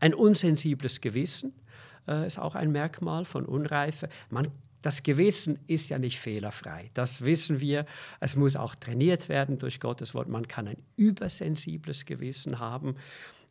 Ein 0.00 0.14
unsensibles 0.14 1.00
Gewissen 1.00 1.52
äh, 2.08 2.26
ist 2.26 2.38
auch 2.38 2.54
ein 2.54 2.72
Merkmal 2.72 3.24
von 3.24 3.44
Unreife. 3.44 4.08
Man, 4.30 4.48
das 4.82 5.02
Gewissen 5.02 5.58
ist 5.66 5.90
ja 5.90 5.98
nicht 5.98 6.18
fehlerfrei. 6.18 6.90
Das 6.94 7.24
wissen 7.24 7.60
wir. 7.60 7.84
Es 8.20 8.36
muss 8.36 8.56
auch 8.56 8.74
trainiert 8.74 9.28
werden 9.28 9.58
durch 9.58 9.80
Gottes 9.80 10.14
Wort. 10.14 10.28
Man 10.28 10.48
kann 10.48 10.68
ein 10.68 10.78
übersensibles 10.96 12.06
Gewissen 12.06 12.58
haben. 12.58 12.96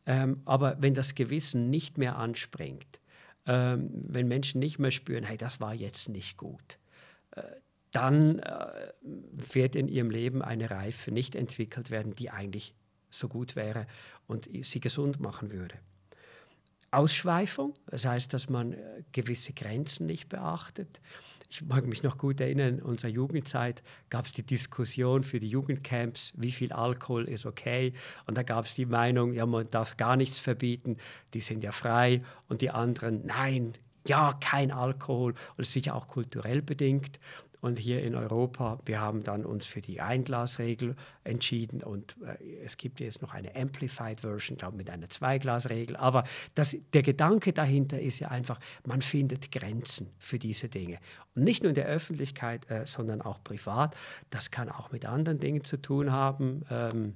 Ähm, 0.08 0.42
aber 0.46 0.78
wenn 0.80 0.94
das 0.94 1.16
Gewissen 1.16 1.70
nicht 1.70 1.98
mehr 1.98 2.18
anspringt, 2.18 3.00
ähm, 3.48 3.90
wenn 3.94 4.28
Menschen 4.28 4.60
nicht 4.60 4.80
mehr 4.80 4.92
spüren, 4.92 5.24
hey, 5.24 5.38
das 5.38 5.60
war 5.60 5.74
jetzt 5.74 6.10
nicht 6.10 6.38
gut, 6.38 6.80
dann 7.92 8.40
äh, 8.40 8.92
wird 9.02 9.76
in 9.76 9.88
ihrem 9.88 10.10
Leben 10.10 10.42
eine 10.42 10.70
Reife 10.70 11.12
nicht 11.12 11.34
entwickelt 11.34 11.92
werden, 11.92 12.14
die 12.14 12.30
eigentlich 12.30 12.76
so 13.10 13.30
gut 13.30 13.56
wäre 13.56 13.88
und 14.28 14.50
sie 14.62 14.80
gesund 14.82 15.20
machen 15.22 15.52
würde. 15.52 15.76
Ausschweifung, 16.92 17.74
das 17.88 18.06
heißt, 18.06 18.34
dass 18.34 18.50
man 18.50 18.74
äh, 18.74 19.04
gewisse 19.12 19.54
Grenzen 19.54 20.06
nicht 20.06 20.30
beachtet. 20.30 21.00
Ich 21.50 21.62
mag 21.62 21.86
mich 21.86 22.04
noch 22.04 22.18
gut 22.18 22.40
erinnern, 22.42 22.80
in 22.80 22.82
unserer 22.82 23.12
Jugendzeit 23.12 23.84
gab 24.10 24.26
es 24.26 24.34
die 24.34 24.44
Diskussion 24.44 25.24
für 25.24 25.40
die 25.40 25.50
Jugendcamps, 25.50 26.34
wie 26.36 26.52
viel 26.52 26.74
Alkohol 26.74 27.26
ist 27.26 27.46
okay. 27.46 27.94
Und 28.26 28.38
da 28.38 28.44
gab 28.44 28.66
es 28.66 28.76
die 28.76 28.86
Meinung, 28.86 29.34
ja, 29.34 29.46
man 29.46 29.70
darf 29.70 29.98
gar 29.98 30.16
nichts 30.16 30.40
verbieten, 30.40 30.98
die 31.34 31.42
sind 31.42 31.64
ja 31.64 31.72
frei. 31.72 32.24
Und 32.48 32.62
die 32.62 32.72
anderen, 32.72 33.26
nein, 33.26 33.74
ja, 34.08 34.34
kein 34.40 34.72
Alkohol. 34.72 35.32
Und 35.32 35.62
es 35.62 35.68
ist 35.68 35.74
sicher 35.74 35.96
auch 35.96 36.08
kulturell 36.08 36.62
bedingt. 36.62 37.20
Und 37.62 37.80
hier 37.80 38.04
in 38.04 38.14
Europa, 38.14 38.78
wir 38.86 39.02
haben 39.02 39.24
dann 39.24 39.44
uns 39.44 39.66
für 39.66 39.82
die 39.82 40.00
Einglasregel 40.00 40.96
entschieden 41.24 41.82
und 41.82 42.16
äh, 42.24 42.64
es 42.64 42.78
gibt 42.78 43.00
jetzt 43.00 43.24
noch 43.24 43.34
eine 43.34 43.56
Amplified 43.56 44.20
Version, 44.20 44.56
glaube 44.56 44.78
mit 44.78 44.88
einer 44.88 45.10
Zweiglasregel. 45.10 45.96
Aber 45.96 46.26
das, 46.54 46.78
der 46.94 47.02
Gedanke 47.02 47.54
dahinter 47.54 48.00
ist 48.00 48.20
ja 48.20 48.28
einfach, 48.28 48.60
man 48.86 49.02
findet 49.02 49.52
Grenzen 49.52 50.12
für 50.20 50.38
diese 50.38 50.70
Dinge. 50.70 51.00
Und 51.34 51.44
nicht 51.44 51.64
nur 51.64 51.70
in 51.70 51.76
der 51.76 51.88
Öffentlichkeit, 51.88 52.70
äh, 52.70 52.86
sondern 52.86 53.24
auch 53.24 53.44
privat. 53.44 53.96
Das 54.30 54.52
kann 54.52 54.70
auch 54.70 54.92
mit 54.92 55.08
anderen 55.08 55.40
Dingen 55.40 55.64
zu 55.64 55.78
tun 55.78 56.12
haben. 56.12 56.66
Ähm, 56.70 57.16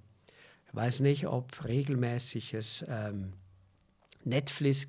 ich 0.67 0.75
weiß 0.75 1.01
nicht, 1.01 1.27
ob 1.27 1.63
regelmäßiges 1.63 2.85
ähm, 2.87 3.33
Netflix 4.23 4.87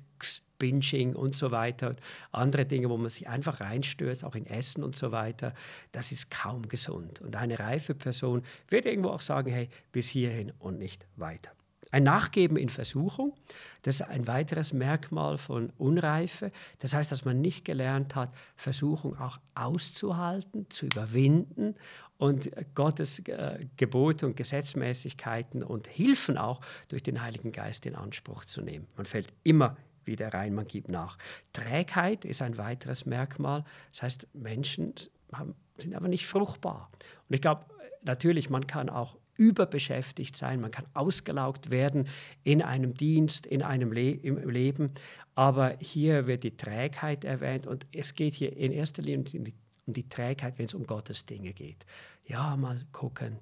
Binging 0.61 1.15
und 1.15 1.35
so 1.35 1.49
weiter, 1.49 1.95
andere 2.31 2.67
Dinge, 2.67 2.87
wo 2.91 2.97
man 2.97 3.09
sich 3.09 3.27
einfach 3.27 3.61
reinstürzt, 3.61 4.23
auch 4.23 4.35
in 4.35 4.45
Essen 4.45 4.83
und 4.83 4.95
so 4.95 5.11
weiter, 5.11 5.55
das 5.91 6.11
ist 6.11 6.29
kaum 6.29 6.69
gesund. 6.69 7.19
Und 7.19 7.35
eine 7.35 7.57
reife 7.57 7.95
Person 7.95 8.43
wird 8.67 8.85
irgendwo 8.85 9.09
auch 9.09 9.21
sagen, 9.21 9.51
hey, 9.51 9.69
bis 9.91 10.09
hierhin 10.09 10.53
und 10.59 10.77
nicht 10.77 11.07
weiter. 11.15 11.49
Ein 11.89 12.03
Nachgeben 12.03 12.57
in 12.57 12.69
Versuchung, 12.69 13.33
das 13.81 13.95
ist 13.95 14.01
ein 14.03 14.27
weiteres 14.27 14.71
Merkmal 14.71 15.39
von 15.39 15.73
Unreife. 15.79 16.51
Das 16.77 16.93
heißt, 16.93 17.11
dass 17.11 17.25
man 17.25 17.41
nicht 17.41 17.65
gelernt 17.65 18.15
hat, 18.15 18.31
Versuchung 18.55 19.17
auch 19.17 19.39
auszuhalten, 19.55 20.69
zu 20.69 20.85
überwinden 20.85 21.75
und 22.21 22.51
Gottes 22.75 23.17
äh, 23.27 23.65
Gebote 23.77 24.27
und 24.27 24.35
Gesetzmäßigkeiten 24.35 25.63
und 25.63 25.87
Hilfen 25.87 26.37
auch 26.37 26.61
durch 26.87 27.01
den 27.01 27.23
Heiligen 27.23 27.51
Geist 27.51 27.87
in 27.87 27.95
Anspruch 27.95 28.45
zu 28.45 28.61
nehmen. 28.61 28.87
Man 28.95 29.07
fällt 29.07 29.33
immer 29.43 29.75
wieder 30.05 30.31
rein, 30.31 30.53
man 30.53 30.65
gibt 30.65 30.87
nach. 30.87 31.17
Trägheit 31.51 32.23
ist 32.23 32.43
ein 32.43 32.59
weiteres 32.59 33.07
Merkmal. 33.07 33.63
Das 33.91 34.03
heißt, 34.03 34.27
Menschen 34.35 34.93
haben, 35.33 35.55
sind 35.79 35.95
aber 35.95 36.07
nicht 36.09 36.27
fruchtbar. 36.27 36.91
Und 37.27 37.33
ich 37.35 37.41
glaube, 37.41 37.65
natürlich, 38.03 38.51
man 38.51 38.67
kann 38.67 38.89
auch 38.89 39.17
überbeschäftigt 39.37 40.37
sein, 40.37 40.61
man 40.61 40.69
kann 40.69 40.85
ausgelaugt 40.93 41.71
werden 41.71 42.07
in 42.43 42.61
einem 42.61 42.93
Dienst, 42.93 43.47
in 43.47 43.63
einem 43.63 43.91
Le 43.91 44.11
im 44.11 44.47
Leben. 44.47 44.91
Aber 45.33 45.75
hier 45.79 46.27
wird 46.27 46.43
die 46.43 46.55
Trägheit 46.55 47.25
erwähnt 47.25 47.65
und 47.65 47.87
es 47.91 48.13
geht 48.13 48.35
hier 48.35 48.55
in 48.55 48.71
erster 48.71 49.01
Linie 49.01 49.39
um 49.39 49.43
die, 49.43 49.55
um 49.87 49.93
die 49.93 50.07
Trägheit, 50.07 50.59
wenn 50.59 50.67
es 50.67 50.75
um 50.75 50.85
Gottes 50.85 51.25
Dinge 51.25 51.53
geht. 51.53 51.83
Ja, 52.25 52.55
mal 52.55 52.85
gucken, 52.91 53.37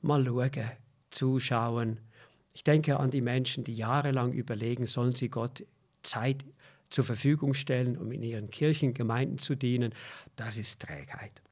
mal 0.00 0.24
schauen, 0.24 0.70
zuschauen. 1.10 2.00
Ich 2.54 2.64
denke 2.64 2.98
an 2.98 3.10
die 3.10 3.20
Menschen, 3.20 3.64
die 3.64 3.74
jahrelang 3.74 4.32
überlegen, 4.32 4.86
sollen 4.86 5.14
sie 5.14 5.28
Gott 5.28 5.64
Zeit 6.02 6.44
zur 6.90 7.04
Verfügung 7.04 7.54
stellen, 7.54 7.96
um 7.96 8.12
in 8.12 8.22
ihren 8.22 8.50
Kirchen, 8.50 8.94
Gemeinden 8.94 9.38
zu 9.38 9.54
dienen, 9.54 9.94
das 10.36 10.58
ist 10.58 10.80
Trägheit. 10.80 11.42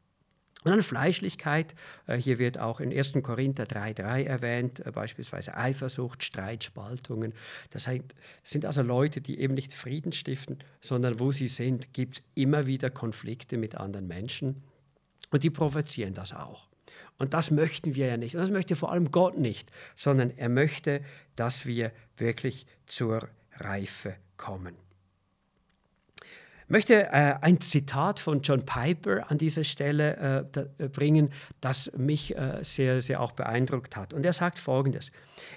Und 0.62 0.72
dann 0.72 0.82
Fleischlichkeit, 0.82 1.74
äh, 2.06 2.16
hier 2.16 2.38
wird 2.38 2.58
auch 2.58 2.80
in 2.80 2.92
1. 2.92 3.22
Korinther 3.22 3.64
3,3 3.64 4.24
erwähnt, 4.24 4.84
äh, 4.84 4.90
beispielsweise 4.90 5.56
Eifersucht, 5.56 6.22
Streit, 6.22 6.64
Spaltungen. 6.64 7.32
Das 7.70 7.88
sind 8.42 8.66
also 8.66 8.82
Leute, 8.82 9.22
die 9.22 9.40
eben 9.40 9.54
nicht 9.54 9.72
Frieden 9.72 10.12
stiften, 10.12 10.58
sondern 10.82 11.18
wo 11.18 11.32
sie 11.32 11.48
sind, 11.48 11.94
gibt 11.94 12.18
es 12.18 12.24
immer 12.34 12.66
wieder 12.66 12.90
Konflikte 12.90 13.56
mit 13.56 13.74
anderen 13.76 14.06
Menschen. 14.06 14.62
Und 15.30 15.42
die 15.42 15.50
provozieren 15.50 16.14
das 16.14 16.32
auch. 16.32 16.68
Und 17.18 17.34
das 17.34 17.50
möchten 17.50 17.94
wir 17.94 18.06
ja 18.06 18.16
nicht. 18.16 18.34
Und 18.34 18.40
das 18.40 18.50
möchte 18.50 18.76
vor 18.76 18.90
allem 18.92 19.10
Gott 19.10 19.38
nicht, 19.38 19.70
sondern 19.94 20.30
er 20.36 20.48
möchte, 20.48 21.02
dass 21.36 21.66
wir 21.66 21.92
wirklich 22.16 22.66
zur 22.86 23.28
Reife 23.56 24.16
kommen. 24.36 24.74
Möchte 26.70 27.08
äh, 27.08 27.34
ein 27.40 27.60
Zitat 27.60 28.20
von 28.20 28.42
John 28.42 28.64
Piper 28.64 29.28
an 29.28 29.38
dieser 29.38 29.64
Stelle 29.64 30.16
äh, 30.16 30.44
da, 30.52 30.66
äh, 30.78 30.88
bringen, 30.88 31.30
das 31.60 31.90
mich 31.96 32.36
äh, 32.36 32.60
sehr, 32.62 33.02
sehr 33.02 33.20
auch 33.20 33.32
beeindruckt 33.32 33.96
hat. 33.96 34.14
Und 34.14 34.24
er 34.24 34.32
sagt 34.32 34.60
Folgendes. 34.60 35.10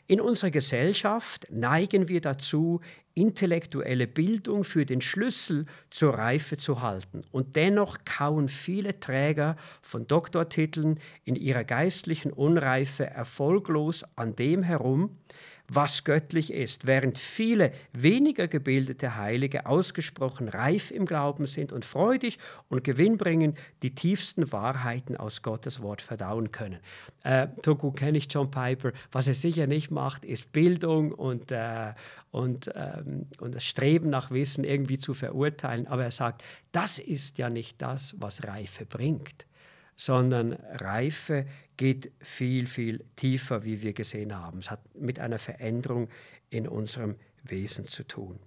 In 0.08 0.20
unserer 0.20 0.50
Gesellschaft 0.50 1.46
neigen 1.52 2.08
wir 2.08 2.20
dazu, 2.20 2.82
intellektuelle 3.14 4.08
Bildung 4.08 4.64
für 4.64 4.88
den 4.88 5.02
Schlüssel 5.02 5.68
zur 5.92 6.16
Reife 6.16 6.58
zu 6.58 6.82
halten. 6.82 7.22
Und 7.32 7.56
dennoch 7.58 8.00
kauen 8.06 8.48
viele 8.48 9.00
Träger 9.00 9.56
von 9.84 10.08
Doktortiteln 10.08 11.00
in 11.26 11.36
ihrer 11.36 11.64
geistlichen 11.64 12.34
Unreife 12.34 13.06
erfolglos 13.06 14.04
an 14.16 14.36
dem 14.36 14.64
herum, 14.64 15.20
was 15.68 16.04
göttlich 16.04 16.52
ist, 16.52 16.88
während 16.88 17.18
viele 17.18 17.72
weniger 17.94 18.48
gebildete 18.48 19.16
Heilige 19.16 19.66
ausgesprochen 19.66 20.50
reif 20.50 20.92
im 20.92 21.06
Glauben 21.06 21.46
sind 21.46 21.72
und 21.72 21.86
freudig 21.86 22.38
und 22.70 22.84
gewinnbringend 22.84 23.58
die 23.82 23.96
tiefsten 23.96 24.52
Wahrheiten 24.52 25.16
aus 25.16 25.42
Gottes 25.42 25.82
Wort 25.82 26.02
verdauen 26.02 26.52
können. 26.52 26.80
Äh, 27.24 27.48
so 27.66 27.76
gut 27.76 27.98
kenne 27.98 28.18
ich 28.18 28.28
John 28.30 28.52
Piper. 28.52 28.92
Was 29.12 29.28
er 29.28 29.34
sicher 29.34 29.68
nicht 29.68 29.90
macht, 29.90 30.26
ist 30.26 30.52
Bildung 30.52 31.12
und, 31.12 31.52
äh, 31.52 31.94
und, 32.32 32.70
ähm, 32.76 33.28
und 33.40 33.56
das 33.56 33.64
Streben 33.64 34.10
nach 34.10 34.32
Wissen 34.32 34.64
irgendwie 34.64 34.98
zu 34.98 35.14
verurteilen. 35.14 35.88
Aber 35.88 36.04
er 36.04 36.12
sagt, 36.12 36.44
das 36.72 37.00
ist 37.00 37.38
ja 37.38 37.50
nicht 37.50 37.82
das, 37.82 38.16
was 38.18 38.44
Reife 38.46 38.86
bringt 38.86 39.46
sondern 39.96 40.54
Reife 40.54 41.46
geht 41.78 42.12
viel, 42.22 42.68
viel 42.68 43.04
tiefer, 43.16 43.64
wie 43.64 43.82
wir 43.82 43.94
gesehen 43.94 44.36
haben. 44.36 44.60
Es 44.60 44.72
hat 44.72 44.82
mit 44.96 45.20
einer 45.20 45.40
Veränderung 45.40 46.10
in 46.50 46.68
unserem 46.68 47.16
Wesen 47.44 47.86
zu 47.86 48.04
tun. 48.04 48.40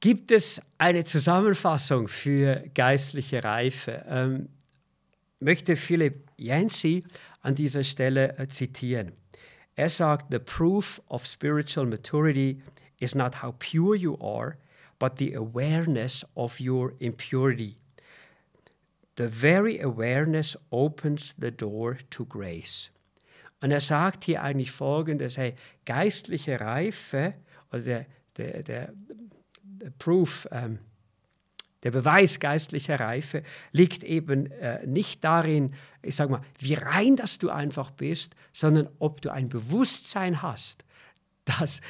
Gibt 0.00 0.30
es 0.32 0.60
eine 0.76 1.04
Zusammenfassung 1.04 2.08
für 2.08 2.64
geistliche 2.74 3.42
Reife? 3.42 4.04
Ähm, 4.06 4.48
möchte 5.40 5.76
Philipp 5.76 6.30
Yancey 6.36 7.04
an 7.40 7.54
dieser 7.54 7.84
Stelle 7.84 8.36
äh, 8.38 8.48
zitieren. 8.48 9.12
Er 9.76 9.88
sagt, 9.88 10.26
The 10.30 10.38
proof 10.38 11.00
of 11.08 11.26
spiritual 11.26 11.86
maturity 11.86 12.60
is 13.00 13.14
not 13.14 13.42
how 13.42 13.52
pure 13.58 13.96
you 13.96 14.18
are, 14.20 14.56
but 15.04 15.18
the 15.18 15.34
awareness 15.34 16.24
of 16.34 16.58
your 16.58 16.94
impurity. 16.98 17.76
The 19.16 19.28
very 19.28 19.78
awareness 19.78 20.56
opens 20.70 21.34
the 21.38 21.50
door 21.50 21.98
to 22.08 22.24
grace. 22.24 22.90
Und 23.60 23.70
er 23.70 23.80
sagt 23.80 24.24
hier 24.24 24.42
eigentlich 24.42 24.70
Folgendes, 24.70 25.36
hey, 25.36 25.56
geistliche 25.84 26.58
Reife 26.58 27.34
oder 27.70 27.82
der, 27.82 28.06
der, 28.38 28.62
der 28.62 28.92
Proof, 29.98 30.48
ähm, 30.50 30.78
der 31.82 31.90
Beweis 31.90 32.40
geistlicher 32.40 32.98
Reife 32.98 33.42
liegt 33.72 34.04
eben 34.04 34.50
äh, 34.52 34.86
nicht 34.86 35.22
darin, 35.22 35.74
ich 36.00 36.16
sage 36.16 36.32
mal, 36.32 36.42
wie 36.58 36.72
rein 36.72 37.16
dass 37.16 37.36
du 37.36 37.50
einfach 37.50 37.90
bist, 37.90 38.34
sondern 38.54 38.88
ob 39.00 39.20
du 39.20 39.30
ein 39.30 39.50
Bewusstsein 39.50 40.40
hast, 40.40 40.86
dass 41.44 41.82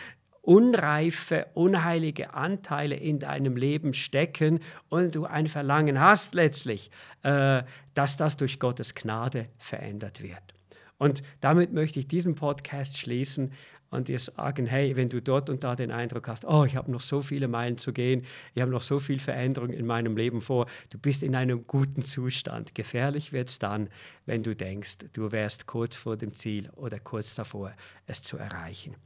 unreife, 0.45 1.47
unheilige 1.55 2.35
Anteile 2.35 2.97
in 2.97 3.19
deinem 3.19 3.57
Leben 3.57 3.95
stecken 3.95 4.61
und 4.89 5.15
du 5.15 5.25
ein 5.25 5.47
Verlangen 5.47 5.99
hast 5.99 6.35
letztlich, 6.35 6.91
äh, 7.23 7.63
dass 7.95 8.17
das 8.17 8.37
durch 8.37 8.59
Gottes 8.59 8.95
Gnade 8.95 9.47
verändert 9.59 10.23
wird. 10.23 10.55
Und 10.99 11.23
damit 11.41 11.73
möchte 11.73 11.99
ich 11.99 12.07
diesen 12.07 12.35
Podcast 12.35 12.99
schließen 12.99 13.53
und 13.91 14.09
dir 14.09 14.19
sagen, 14.19 14.67
hey, 14.67 14.97
wenn 14.97 15.09
du 15.09 15.23
dort 15.23 15.49
und 15.49 15.65
da 15.65 15.77
den 15.77 15.91
Eindruck 15.91 16.29
hast, 16.29 16.45
oh, 16.45 16.65
ich 16.65 16.77
habe 16.77 16.91
noch 16.91 17.01
so 17.01 17.21
viele 17.21 17.49
Meilen 17.49 17.79
zu 17.79 17.93
gehen, 17.93 18.25
ich 18.55 18.61
habe 18.61 18.71
noch 18.71 18.83
so 18.83 18.99
viel 18.99 19.19
Veränderung 19.19 19.71
in 19.71 19.87
meinem 19.87 20.17
Leben 20.17 20.41
vor, 20.41 20.67
du 20.91 20.99
bist 20.99 21.23
in 21.23 21.35
einem 21.35 21.67
guten 21.67 22.03
Zustand. 22.03 22.75
Gefährlich 22.75 23.33
wird 23.33 23.51
es 23.51 23.59
dann, 23.59 23.89
wenn 24.27 24.43
du 24.43 24.55
denkst, 24.55 24.99
du 25.13 25.33
wärst 25.33 25.67
kurz 25.67 25.97
vor 25.97 26.17
dem 26.17 26.35
Ziel 26.35 26.71
oder 26.77 26.99
kurz 26.99 27.35
davor, 27.35 27.73
es 28.07 28.23
zu 28.23 28.37
erreichen. 28.37 28.97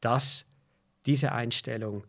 Das, 0.00 0.44
diese 1.08 1.32
Einstellung, 1.32 2.04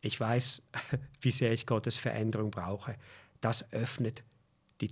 ich 0.00 0.18
weiß, 0.18 0.62
wie 1.20 1.30
sehr 1.30 1.52
ich 1.52 1.66
Gottes 1.66 1.96
Veränderung 1.96 2.50
brauche, 2.50 2.96
das 3.40 3.70
öffnet 3.72 4.24
die 4.80 4.90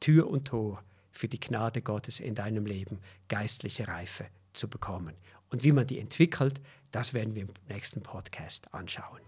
Tür 0.00 0.30
und 0.30 0.46
Tor 0.46 0.82
für 1.10 1.28
die 1.28 1.40
Gnade 1.40 1.82
Gottes 1.82 2.20
in 2.20 2.34
deinem 2.34 2.64
Leben, 2.64 3.00
geistliche 3.28 3.88
Reife 3.88 4.26
zu 4.52 4.68
bekommen. 4.68 5.14
Und 5.50 5.64
wie 5.64 5.72
man 5.72 5.86
die 5.86 5.98
entwickelt, 5.98 6.60
das 6.92 7.12
werden 7.12 7.34
wir 7.34 7.42
im 7.42 7.52
nächsten 7.68 8.02
Podcast 8.02 8.72
anschauen. 8.72 9.20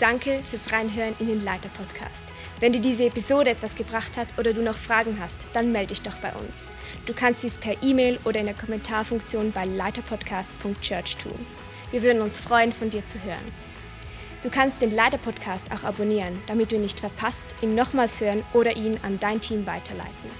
Danke 0.00 0.40
fürs 0.50 0.72
Reinhören 0.72 1.14
in 1.20 1.28
den 1.28 1.44
Leiter-Podcast. 1.44 2.24
Wenn 2.58 2.72
dir 2.72 2.80
diese 2.80 3.04
Episode 3.04 3.50
etwas 3.50 3.76
gebracht 3.76 4.16
hat 4.16 4.36
oder 4.38 4.52
du 4.52 4.62
noch 4.62 4.76
Fragen 4.76 5.20
hast, 5.20 5.38
dann 5.52 5.70
melde 5.70 5.88
dich 5.88 6.02
doch 6.02 6.16
bei 6.16 6.32
uns. 6.34 6.70
Du 7.06 7.12
kannst 7.12 7.44
dies 7.44 7.58
per 7.58 7.80
E-Mail 7.82 8.18
oder 8.24 8.40
in 8.40 8.46
der 8.46 8.56
Kommentarfunktion 8.56 9.52
bei 9.52 9.66
leiterpodcast.church 9.66 11.16
tun. 11.18 11.63
Wir 11.94 12.02
würden 12.02 12.22
uns 12.22 12.40
freuen, 12.40 12.72
von 12.72 12.90
dir 12.90 13.06
zu 13.06 13.22
hören. 13.22 13.44
Du 14.42 14.50
kannst 14.50 14.82
den 14.82 14.90
Leiter-Podcast 14.90 15.70
auch 15.70 15.84
abonnieren, 15.84 16.42
damit 16.48 16.72
du 16.72 16.74
ihn 16.74 16.82
nicht 16.82 16.98
verpasst, 16.98 17.54
ihn 17.62 17.76
nochmals 17.76 18.20
hören 18.20 18.42
oder 18.52 18.76
ihn 18.76 18.98
an 19.04 19.20
dein 19.20 19.40
Team 19.40 19.64
weiterleiten. 19.64 20.30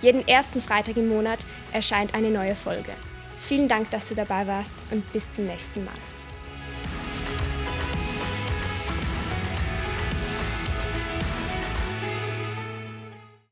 Jeden 0.00 0.26
ersten 0.26 0.62
Freitag 0.62 0.96
im 0.96 1.10
Monat 1.10 1.44
erscheint 1.70 2.14
eine 2.14 2.30
neue 2.30 2.54
Folge. 2.54 2.92
Vielen 3.36 3.68
Dank, 3.68 3.90
dass 3.90 4.08
du 4.08 4.14
dabei 4.14 4.46
warst 4.46 4.72
und 4.90 5.12
bis 5.12 5.30
zum 5.30 5.44
nächsten 5.44 5.84
Mal. 5.84 5.92